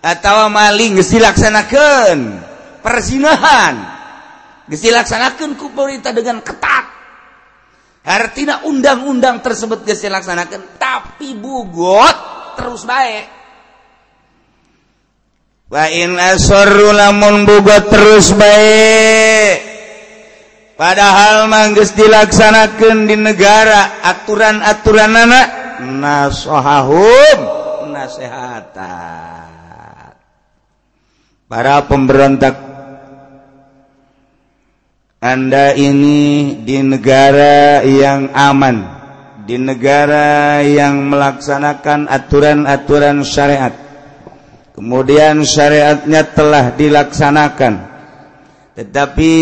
atau 0.00 0.48
maling 0.48 0.96
gesilaksanakan 0.96 2.16
perzinahan 2.80 3.74
gesilaksanakan 4.70 5.58
ku 5.58 5.74
pemerintah 5.74 6.14
dengan 6.14 6.40
ketat. 6.40 6.86
Artinya 8.00 8.64
undang-undang 8.64 9.44
tersebut 9.44 9.84
gesilaksanakan 9.84 10.80
tapi 10.80 11.36
bugot 11.36 12.16
terus 12.56 12.88
baik 12.88 13.28
wa 15.70 15.84
in 15.86 16.16
asarru 16.18 16.96
lamun 16.96 17.44
bugot 17.44 17.92
terus 17.92 18.32
baik 18.34 19.56
padahal 20.80 21.46
manggis 21.46 21.92
dilaksanakan 21.92 23.04
di 23.04 23.20
negara 23.20 24.00
aturan-aturan 24.00 25.12
anak 25.14 25.48
nasohahum 25.84 27.38
nasehatan. 27.92 29.59
Para 31.50 31.82
pemberontak 31.90 32.54
anda 35.18 35.74
ini 35.74 36.54
di 36.62 36.78
negara 36.78 37.82
yang 37.82 38.30
aman 38.30 39.00
di 39.50 39.58
negara 39.58 40.62
yang 40.62 41.10
melaksanakan 41.10 42.06
aturan-aturan 42.06 43.26
syariat. 43.26 43.74
Kemudian 44.78 45.42
syariatnya 45.42 46.22
telah 46.30 46.70
dilaksanakan. 46.78 47.74
Tetapi 48.78 49.32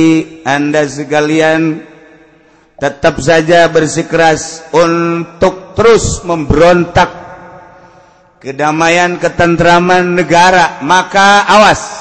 anda 0.48 0.88
sekalian 0.88 1.84
tetap 2.80 3.20
saja 3.20 3.68
bersikeras 3.68 4.64
untuk 4.72 5.76
terus 5.76 6.24
memberontak 6.24 7.10
kedamaian 8.40 9.18
ketentraman 9.18 10.14
negara 10.14 10.78
maka 10.86 11.42
awas 11.42 11.97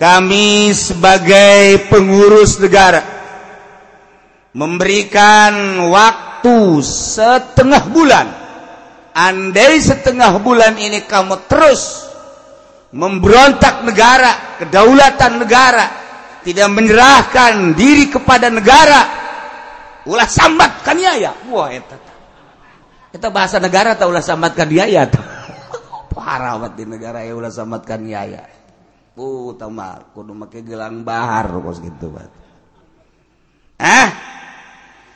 kami 0.00 0.72
sebagai 0.72 1.92
pengurus 1.92 2.56
negara 2.56 3.04
memberikan 4.56 5.76
waktu 5.92 6.80
setengah 6.80 7.84
bulan. 7.92 8.26
Andai 9.12 9.76
setengah 9.76 10.40
bulan 10.40 10.78
ini 10.80 11.04
kamu 11.04 11.44
terus 11.44 12.08
memberontak 12.96 13.84
negara 13.84 14.56
kedaulatan 14.62 15.32
negara 15.44 15.86
tidak 16.46 16.68
menyerahkan 16.72 17.74
diri 17.74 18.10
kepada 18.10 18.48
negara 18.50 19.00
ulah 20.08 20.26
sambat 20.26 20.82
kaniaya 20.82 21.30
wah 21.50 21.70
eta 21.70 21.94
kita 23.14 23.30
bahasa 23.30 23.62
negara 23.62 23.94
tak 23.94 24.10
ulah 24.10 24.24
sambat 24.24 24.58
kaniaya 24.58 25.06
parah 26.14 26.58
di 26.74 26.82
negara 26.82 27.22
ya 27.22 27.34
ulah 27.34 27.52
sambat 27.52 27.86
kaniaya 27.86 28.59
kudu 30.14 30.32
make 30.32 30.64
gelang 30.64 31.04
bahar 31.04 31.48
gitu 31.80 32.12
ah 33.80 34.08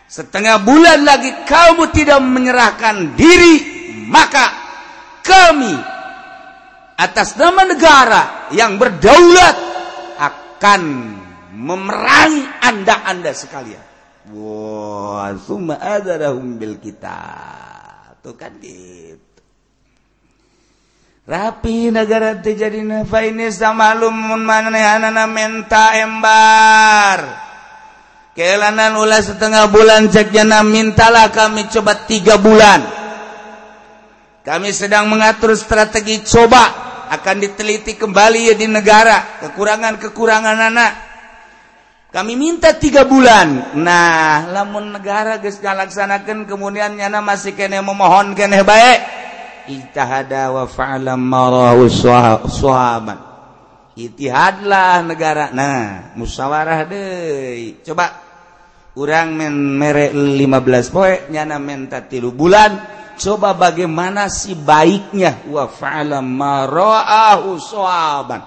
setengah 0.09 0.61
bulan 0.63 1.01
lagi 1.03 1.33
kamu 1.49 1.91
tidak 1.91 2.21
menyerahkan 2.21 3.17
diri 3.17 3.55
maka 4.09 4.47
kami 5.25 5.75
atas 6.95 7.35
nama 7.35 7.67
negara 7.67 8.23
yang 8.55 8.79
berdaulat 8.79 9.57
akan 10.19 10.83
memerangi 11.55 12.45
anda-anda 12.63 13.33
sekalian. 13.35 13.83
Wah, 14.33 15.37
summa 15.37 15.77
adarahum 15.79 16.57
bil 16.57 16.81
kita. 16.81 17.19
Tuh 18.25 18.33
kan 18.33 18.57
gitu 18.59 19.34
rapi 21.25 21.89
negara 21.89 22.37
jadi 22.37 22.85
menta 25.25 25.87
embar. 25.97 27.19
Kelanan 28.35 28.99
ulah 28.99 29.23
setengah 29.23 29.71
bulan 29.71 30.11
cekjana 30.11 30.67
mintalah 30.67 31.31
kami 31.31 31.71
coba 31.71 32.03
tiga 32.05 32.35
bulan. 32.35 32.83
Kami 34.45 34.75
sedang 34.75 35.09
mengatur 35.09 35.55
strategi 35.57 36.21
coba 36.27 36.83
akan 37.15 37.37
diteliti 37.41 37.95
kembali 37.95 38.51
ya 38.53 38.55
di 38.59 38.67
negara. 38.67 39.39
Kekurangan-kekurangan 39.41 40.59
anak. 40.61 40.93
Kami 42.11 42.35
minta 42.35 42.75
tiga 42.75 43.07
bulan. 43.07 43.79
Nah 43.79 44.51
lamun 44.51 44.91
negara 44.91 45.39
guys 45.39 45.63
galaksanakan 45.63 46.51
kemudian 46.51 46.99
nyana 46.99 47.23
masih 47.23 47.55
kene 47.55 47.79
memohon 47.81 48.35
kene 48.35 48.67
baik 48.67 49.14
ijtahada 49.69 50.51
wa 50.53 50.65
fa'ala 50.69 51.17
marahu 51.17 51.89
sahaban 52.49 53.19
itihadlah 53.95 55.07
negara. 55.07 55.55
Nah 55.55 56.15
musyawarah 56.19 56.83
deui 56.87 57.79
coba 57.87 58.11
urang 58.99 59.35
men 59.35 59.55
mere 59.55 60.11
15 60.11 60.95
poe 60.95 61.13
nyana 61.31 61.63
menta 61.63 62.03
tilu 62.05 62.35
bulan. 62.35 62.93
Coba 63.15 63.55
bagaimana 63.55 64.27
si 64.27 64.59
baiknya. 64.59 65.47
Wa 65.47 65.71
fa'ala 65.71 66.19
marahu 66.19 67.55
sahaban 67.63 68.43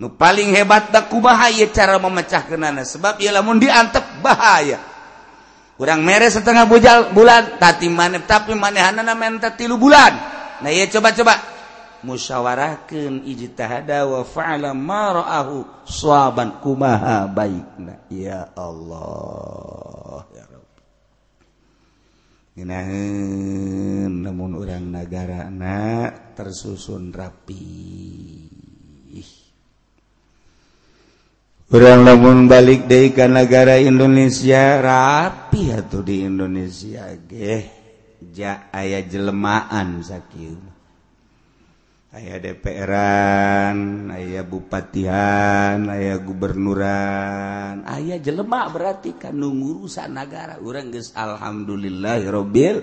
nu 0.00 0.08
paling 0.16 0.56
hebat 0.56 0.88
tak 0.88 1.12
kumaha 1.12 1.52
ieu 1.52 1.70
cara 1.70 2.00
memecahkeunana. 2.02 2.82
Sebab 2.82 3.22
ieu 3.22 3.30
lamun 3.30 3.62
diantep 3.62 4.24
bahaya. 4.24 4.89
kurang 5.80 6.04
mere 6.04 6.28
setengah 6.28 6.68
bujal 6.68 7.16
bulan 7.16 7.56
tadi 7.56 7.88
maneh 7.88 8.20
tapi 8.28 8.52
manehanana 8.52 9.16
menta 9.16 9.56
tilu 9.56 9.80
bulan. 9.80 10.12
Nah 10.60 10.68
ya 10.68 10.84
coba-coba 10.92 11.40
musyawarahkan 12.04 13.24
ijtihada 13.24 14.04
wa 14.04 14.20
fa'ala 14.20 14.76
ma 14.76 15.24
ra'ahu 15.24 15.88
sawaban 15.88 16.60
kumaha 16.60 17.24
baikna. 17.32 18.04
Ya 18.12 18.52
Allah. 18.52 20.28
Ya 20.36 20.44
Rabb 20.44 20.68
namun 22.60 24.20
lamun 24.20 24.52
urang 24.60 24.84
nagarana 24.92 26.12
tersusun 26.36 27.08
rapi. 27.08 28.49
Orang 31.70 32.02
lamun 32.02 32.50
balik 32.50 32.90
dari 32.90 33.14
ke 33.14 33.30
negara 33.30 33.78
Indonesia 33.78 34.82
rapi 34.82 35.70
atau 35.70 36.02
di 36.02 36.26
Indonesia 36.26 37.14
ge 37.14 37.62
ja 38.34 38.74
ayah 38.74 39.06
jelemaan 39.06 40.02
sakit 40.02 40.58
aya 42.10 42.42
DPRan 42.42 44.10
aya 44.10 44.42
bupatian 44.42 45.86
aya 45.86 46.18
gubernuran. 46.18 47.86
Aya 47.86 48.18
jelema 48.18 48.66
berarti 48.66 49.14
kan 49.14 49.38
ngurusan 49.38 50.10
negara 50.10 50.58
orang 50.58 50.90
geus 50.90 51.14
alhamdulillahirabbil 51.14 52.76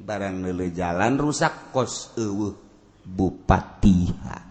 barang 0.00 0.36
leuleuh 0.40 0.72
jalan 0.72 1.20
rusak 1.20 1.68
kos 1.68 2.16
eueuh 2.16 2.56
bupatihan 3.04 4.48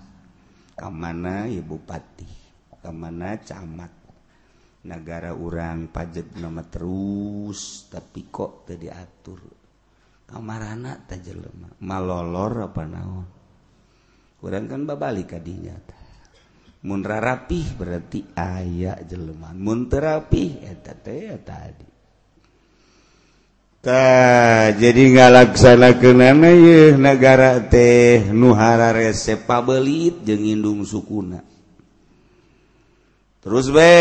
kamana 0.78 1.50
ya 1.50 1.66
bupati? 1.66 2.43
kemana 2.84 3.40
camat. 3.40 4.04
Negara 4.84 5.32
urang 5.32 5.88
pajak 5.88 6.36
nama 6.44 6.60
terus 6.68 7.88
tapi 7.88 8.28
kok 8.28 8.68
tadi 8.68 8.92
diatur. 8.92 9.40
Kamar 10.28 10.76
anak 10.76 11.08
tak 11.08 11.24
jelema. 11.24 11.72
Malolor 11.80 12.68
apa 12.68 12.84
naon? 12.84 13.28
Urang 14.44 14.68
kan 14.68 14.84
babalik 14.84 15.40
kadinya 15.40 16.04
munra 16.84 17.24
rapih 17.24 17.80
berarti 17.80 18.36
ayak 18.36 19.08
jeleman 19.08 19.56
mun 19.56 19.88
terapi 19.88 20.68
eta 20.68 20.92
teh 21.00 21.32
tadi 21.40 21.88
Ta, 23.84 24.72
jadi 24.72 25.12
ngalaksana 25.12 26.00
kenana 26.00 26.56
ye 26.56 26.96
negara 26.96 27.60
teh 27.68 28.32
nuhara 28.32 28.96
resep 28.96 29.44
pabelit 29.44 30.24
jeung 30.24 30.40
indung 30.40 30.88
sukuna. 30.88 31.44
terus 33.44 33.68
we 33.76 33.92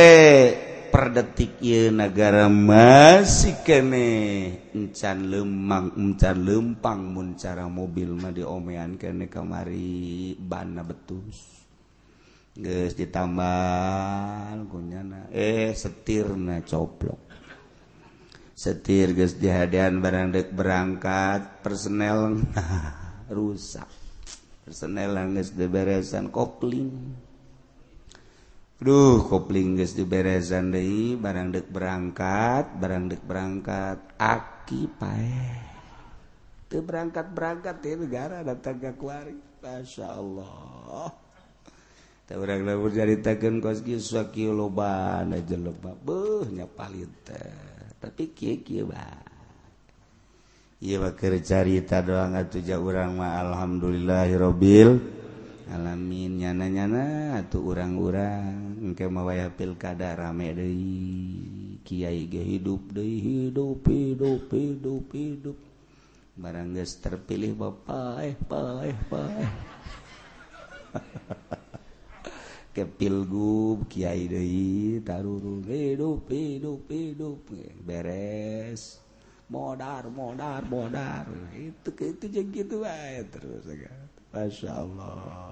perdetik 0.93 1.57
y 1.65 1.89
negara 1.89 2.53
masih 2.53 3.65
kenecan 3.65 5.19
lemang 5.33 5.97
encan 5.97 6.37
lempang 6.45 7.01
muncara 7.01 7.65
mobil 7.65 8.13
mah 8.13 8.29
diomean 8.29 9.01
kene 9.01 9.33
kamari. 9.33 10.37
Bana 10.37 10.85
betus. 10.85 11.65
Guys 12.53 12.93
ditambal 12.93 14.69
gunyana 14.69 15.33
eh 15.33 15.73
setirna 15.73 16.61
coplok. 16.61 17.33
Setir 18.53 19.17
guys 19.17 19.41
dihadian 19.41 20.05
barang 20.05 20.29
dek 20.37 20.53
berangkat 20.53 21.65
personel 21.65 22.37
rusak. 23.33 23.89
Personel 24.69 25.17
guys 25.33 25.57
deberesan 25.57 26.29
kopling. 26.29 27.17
Duh 28.83 29.23
kopling 29.31 29.79
guys 29.79 29.95
diberezan 29.95 30.75
deh 30.75 31.15
barang 31.15 31.55
dek 31.55 31.71
berangkat 31.71 32.67
barang 32.83 33.15
dek 33.15 33.23
berangkat 33.23 33.99
aki 34.19 34.91
pae. 34.99 35.55
Itu 36.67 36.83
berangkat 36.83 37.31
berangkat 37.31 37.79
ya 37.79 37.95
negara 37.95 38.43
datang 38.43 38.83
ke 38.83 38.91
kuari. 38.99 39.39
Masya 39.63 40.07
Allah. 40.19 41.15
Tak 42.27 42.35
orang 42.43 42.67
lalu 42.67 42.91
ceritakan 42.91 43.63
kos 43.63 43.87
kisah 43.87 44.35
kio 44.35 44.51
loba 44.51 45.23
aja 45.23 45.55
loba 45.55 45.95
beh 45.95 46.51
nyapalit 46.51 47.31
tapi 48.03 48.35
kia 48.35 48.59
kia 48.67 48.83
bah 48.83 49.23
iya 50.83 50.99
bakar 50.99 51.39
cerita 51.39 52.03
doang 52.03 52.35
atuh 52.35 52.59
jauh 52.59 52.91
orang 52.91 53.15
ma 53.15 53.39
alhamdulillahirobbil 53.47 55.22
alamin 55.73 56.37
nyana-nyana 56.37 57.41
atau 57.41 57.73
orang-orang 57.73 58.77
engke 58.85 59.09
mawaya 59.09 59.49
pilkada 59.49 60.13
rame 60.13 60.53
deui. 60.53 61.81
Kiai 61.81 62.29
ge 62.29 62.45
hidup 62.45 62.93
deui 62.93 63.17
hidup 63.25 63.81
hidup 63.89 64.53
hidup 64.53 65.09
hidup. 65.17 65.57
Barang 66.37 66.77
geus 66.77 67.01
terpilih 67.01 67.57
bapak 67.57 68.17
eh 68.21 68.37
paeh 68.37 68.97
paeh. 69.09 69.51
Ke 72.77 72.85
pilgub 72.89 73.89
kiai 73.89 74.29
deui 74.29 75.01
tarurung 75.01 75.65
hidup 75.65 76.29
hidup 76.29 76.85
hidup. 76.93 77.49
Beres. 77.81 79.01
Modar 79.49 80.09
modar 80.13 80.69
modar. 80.69 81.29
Itu 81.57 81.97
itu 81.97 82.25
jeung 82.29 82.53
gitu 82.53 82.85
wae 82.85 83.25
terus 83.33 83.65
agak 83.69 84.12
Masya 84.33 84.71
Allah 84.73 85.43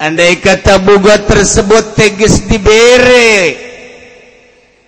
andai 0.00 0.40
kata 0.40 0.80
bogot 0.80 1.28
tersebut 1.28 1.92
tegis 1.92 2.48
diberi 2.48 3.52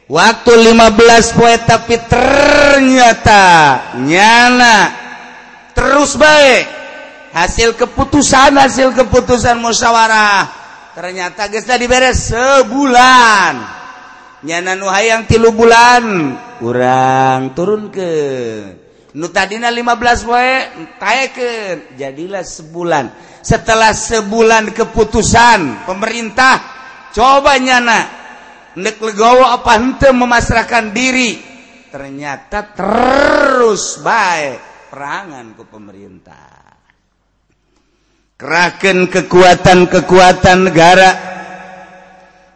waktu 0.08 0.52
15 0.72 1.36
poe 1.36 1.56
tapi 1.64 2.00
ternyata 2.08 3.44
nyana. 4.00 4.76
Terus 5.72 6.16
baik. 6.16 6.64
Hasil 7.32 7.72
keputusan 7.80 8.60
hasil 8.60 8.92
keputusan 8.92 9.56
musyawarah. 9.56 10.48
Ternyata 10.92 11.48
geus 11.48 11.64
diberes 11.64 12.28
sebulan. 12.28 13.54
Nyana 14.44 14.76
nu 14.76 14.92
hayang 14.92 15.24
tilu 15.24 15.48
bulan. 15.56 16.36
Kurang 16.60 17.56
turun 17.56 17.88
ke 17.88 18.12
tadidina 19.12 19.68
15 19.68 20.24
wae 20.24 20.56
jadilah 22.00 22.40
sebulan. 22.40 23.12
Setelah 23.42 23.92
sebulan 23.92 24.72
keputusan 24.72 25.84
pemerintah 25.84 26.62
coba 27.12 27.58
nyananeklegowo 27.60 29.44
apa 29.44 29.70
henteu 29.76 30.16
memasrahkan 30.16 30.96
diri. 30.96 31.36
Ternyata 31.92 32.72
terus 32.72 34.00
baik 34.00 34.88
perangan 34.88 35.52
ke 35.52 35.64
pemerintah. 35.68 36.48
Kraken 38.40 39.06
kekuatan-kekuatan 39.12 40.58
negara 40.66 41.31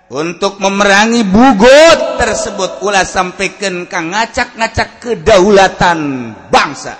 untuk 0.06 0.62
memerangi 0.62 1.26
bugot 1.26 2.18
tersebut 2.18 2.82
ulah 2.86 3.02
sampaikan 3.02 3.90
kang 3.90 4.14
ngacak-ngacak 4.14 5.02
kedaulatan 5.02 6.30
bangsa. 6.46 6.94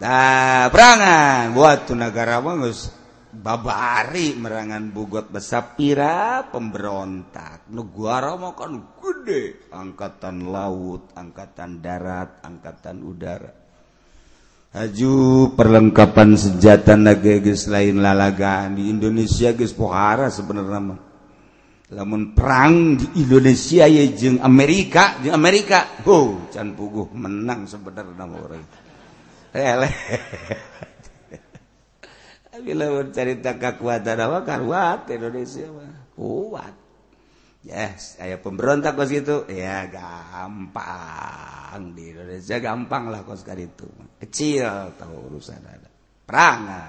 Nah 0.00 0.70
perangan 0.72 1.52
buat 1.52 1.92
negara 1.92 2.40
bagus 2.40 2.88
babari 3.30 4.32
merangan 4.32 4.88
bugot 4.90 5.28
besapira 5.28 6.48
pemberontak. 6.48 7.68
Negara 7.68 8.38
mau 8.40 8.56
kan 8.56 8.80
gede. 8.96 9.68
Angkatan 9.74 10.48
laut 10.48 11.12
angkatan 11.12 11.84
darat 11.84 12.40
angkatan 12.46 13.04
udara 13.04 13.59
Haju 14.70 15.50
perlengkapan 15.58 16.38
senjata 16.38 16.94
naga 16.94 17.42
geus 17.42 17.66
lain 17.66 17.98
lalagaan 17.98 18.78
di 18.78 18.86
Indonesia 18.86 19.50
geus 19.50 19.74
pohara 19.74 20.30
sebenarnya 20.30 20.78
mah. 20.78 21.00
Lamun 21.90 22.38
perang 22.38 22.94
di 22.94 23.26
Indonesia 23.26 23.90
ya 23.90 24.06
jeung 24.14 24.38
Amerika, 24.38 25.18
jeung 25.26 25.34
Amerika, 25.34 25.98
oh 26.06 26.46
can 26.54 26.78
puguh 26.78 27.10
menang 27.10 27.66
sebenarnya 27.66 28.14
nama 28.14 28.36
orang. 28.38 28.62
Ele. 29.50 29.90
Bila 32.62 32.86
cerita 33.16 33.58
kekuatan 33.58 34.22
apa 34.22 34.38
kuat 34.46 35.10
Indonesia 35.10 35.66
mah. 35.66 36.14
Kuat. 36.14 36.79
Yes, 37.60 38.16
aya 38.16 38.40
pemberontak 38.40 38.96
kos 38.96 39.12
itu. 39.12 39.44
Ya 39.52 39.84
gampang 39.92 41.92
di 41.92 42.16
Indonesia 42.16 42.56
gampang 42.56 43.12
lah 43.12 43.20
kos 43.20 43.44
kali 43.44 43.68
itu. 43.68 43.84
Kecil 44.16 44.96
tahu 44.96 45.28
urusan 45.28 45.60
ada. 45.60 45.88
Perangan. 46.24 46.88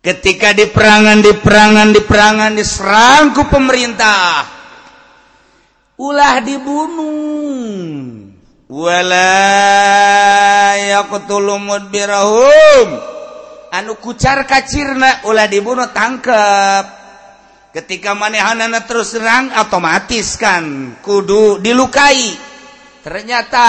Ketika 0.00 0.56
di 0.56 0.72
perangan, 0.72 1.20
di 1.20 1.36
perangan, 1.36 1.92
di 1.92 2.00
perangan 2.00 2.56
diserang 2.56 3.36
ku 3.36 3.44
pemerintah. 3.44 4.48
Ulah 6.00 6.40
dibunuh. 6.40 8.24
Wala 8.72 9.36
yaqtulu 10.80 11.60
mudbirahum. 11.60 12.88
Anu 13.68 14.00
kucar 14.00 14.48
kacirna 14.48 15.28
ulah 15.28 15.44
dibunuh 15.44 15.92
tangkep 15.92 16.99
ketika 17.70 18.14
manehanana 18.14 18.82
terus 18.86 19.14
serang 19.14 19.50
otomatis 19.54 20.34
kan 20.38 20.96
kudu 21.02 21.62
dilukai. 21.62 22.34
Ternyata 23.00 23.66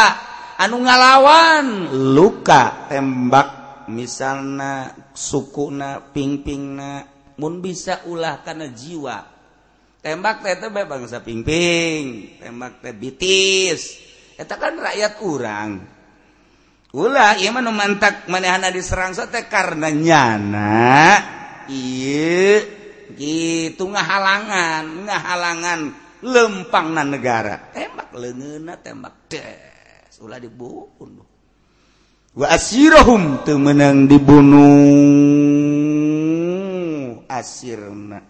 anu 0.58 0.84
ngalawan 0.84 1.90
luka 2.14 2.90
tembak. 2.90 3.50
Misalnya 3.92 4.94
sukuna 5.12 6.00
pingpingna 6.00 7.04
mun 7.42 7.60
bisa 7.60 8.06
ulah 8.08 8.40
karena 8.46 8.70
jiwa. 8.70 9.18
Tembak 10.02 10.42
teh 10.42 10.58
teh 10.58 10.70
bangsa 10.70 11.22
pingping 11.22 12.38
tembak 12.42 12.82
teh 12.82 12.94
bitis. 12.94 13.82
Eta 14.38 14.58
kan 14.58 14.80
rakyat 14.80 15.12
kurang 15.22 15.70
ulah 16.92 17.40
ieu 17.40 17.56
mah 17.56 17.64
mantak 17.72 18.28
manehanna 18.28 18.68
diserang 18.68 19.16
teh 19.16 19.48
karena 19.48 19.88
nyana. 19.88 20.92
Iya 21.72 22.81
gitu 23.16 23.88
nggak 23.88 24.08
halangan 24.08 24.84
nggak 25.08 25.22
halangan 25.22 25.80
lempang 26.22 26.94
na 26.94 27.04
negara. 27.04 27.74
Tembak 27.74 28.14
lengena 28.14 28.78
tembak 28.78 29.28
des. 29.28 30.14
Ulah 30.22 30.38
dibunuh. 30.38 31.26
Wa 32.38 32.48
asirahum 32.54 33.42
teu 33.42 33.58
menang 33.58 34.06
dibunuh. 34.06 34.70
Asirna. 37.26 38.22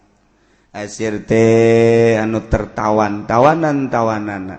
Asir 0.72 1.28
teh 1.28 2.16
anu 2.16 2.48
tertawan 2.48 3.28
tawanan 3.28 3.92
tawanan 3.92 4.56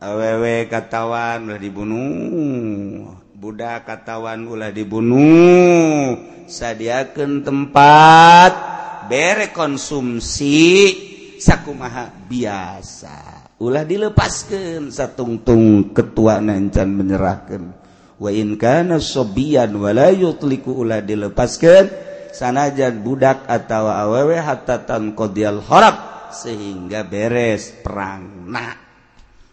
awewe 0.00 0.64
katawan 0.64 1.44
ulah 1.44 1.60
dibunuh. 1.60 3.20
Budak 3.36 3.84
katawan 3.84 4.48
ulah 4.48 4.72
dibunuh. 4.72 6.16
Sadiakeun 6.48 7.44
tempat 7.44 8.79
bere 9.10 9.50
konsumsi 9.50 10.94
sakumaha 11.42 12.14
biasa. 12.30 13.42
Ulah 13.58 13.82
dilepaskan 13.82 14.94
satungtung 14.94 15.90
ketua 15.90 16.38
nancan 16.38 16.94
menyerahkan 16.94 17.74
wa 18.20 18.28
in 18.30 18.54
kana 18.54 19.02
sobian 19.02 19.74
wala 19.74 20.14
yutliku 20.14 20.78
ulah 20.80 21.02
dilepaskan 21.02 21.90
sanajan 22.30 23.02
budak 23.02 23.42
atau 23.50 23.90
awewe 23.90 24.38
hatta 24.38 24.86
tanqadiyal 24.86 25.58
harab 25.66 26.30
sehingga 26.30 27.02
beres 27.02 27.74
perangna. 27.82 28.78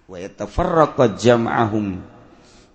Wa 0.08 0.22
yatafarraqa 0.22 1.20
jam'ahum 1.20 2.00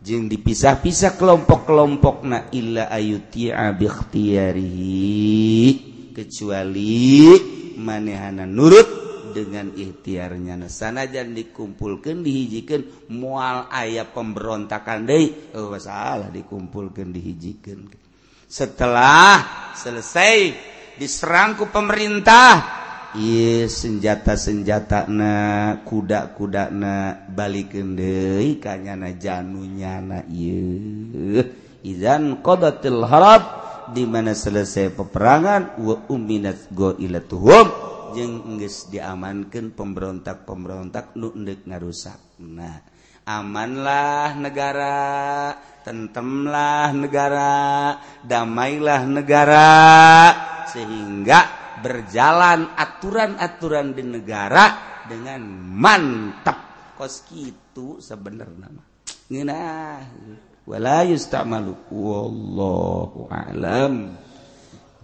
jeung 0.02 0.26
dipisah-pisah 0.28 1.16
kelompok-kelompok 1.16 2.26
na 2.26 2.50
illa 2.52 2.90
ayutia 2.90 3.72
ikhtiyarihi. 3.72 5.91
kecuali 6.14 7.34
manehana 7.80 8.44
nurut 8.44 9.02
dengan 9.32 9.72
ikhtiarnya. 9.72 10.68
Sanajan 10.68 11.32
dikumpulkan 11.32 12.20
dihijikan 12.20 13.10
mual 13.16 13.66
ayah 13.72 14.06
pemberontakan 14.12 15.08
deh 15.08 15.56
oh, 15.56 15.74
salah 15.80 16.28
dikumpulkan 16.28 17.10
dihijikan. 17.10 17.88
Setelah 18.46 19.72
selesai 19.72 20.36
diserangku 21.00 21.72
pemerintah 21.72 22.82
Iye 23.12 23.68
senjata-senjata 23.68 25.04
na 25.12 25.32
kuda-kuda 25.84 26.72
na 26.72 27.12
balik 27.28 27.76
deh 27.76 28.56
kanyana 28.56 29.12
janunya 29.20 30.00
na 30.00 30.24
iya 30.32 31.44
idan 31.84 32.40
qadatil 32.40 33.04
harab 33.04 33.61
di 33.90 34.06
mana 34.06 34.30
selesai 34.30 34.94
peperangan 34.94 35.82
wa 35.82 36.06
uminat 36.06 36.70
goilatuhum. 36.70 37.66
Jeung 38.12 38.60
geus 38.60 38.92
diamankan 38.92 39.72
pemberontak-pemberontak 39.72 41.16
nu 41.16 41.32
endek 41.32 41.64
ngarusak. 41.64 42.20
Nah, 42.44 42.84
amanlah 43.24 44.36
negara, 44.36 45.56
tentemlah 45.80 46.92
negara, 46.92 47.54
damailah 48.20 49.02
negara 49.08 49.70
sehingga 50.68 51.40
berjalan 51.80 52.76
aturan-aturan 52.76 53.96
di 53.96 54.04
negara 54.04 54.64
dengan 55.08 55.42
mantap. 55.72 56.94
Kos 57.00 57.26
gitu 57.32 57.98
sebenarnya 57.98 58.92
ngena 59.32 60.04
wala 60.72 61.04
yustamalu 61.04 61.76
wallahu 61.92 63.28
a'lam 63.28 64.16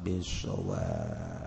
bisawab 0.00 1.37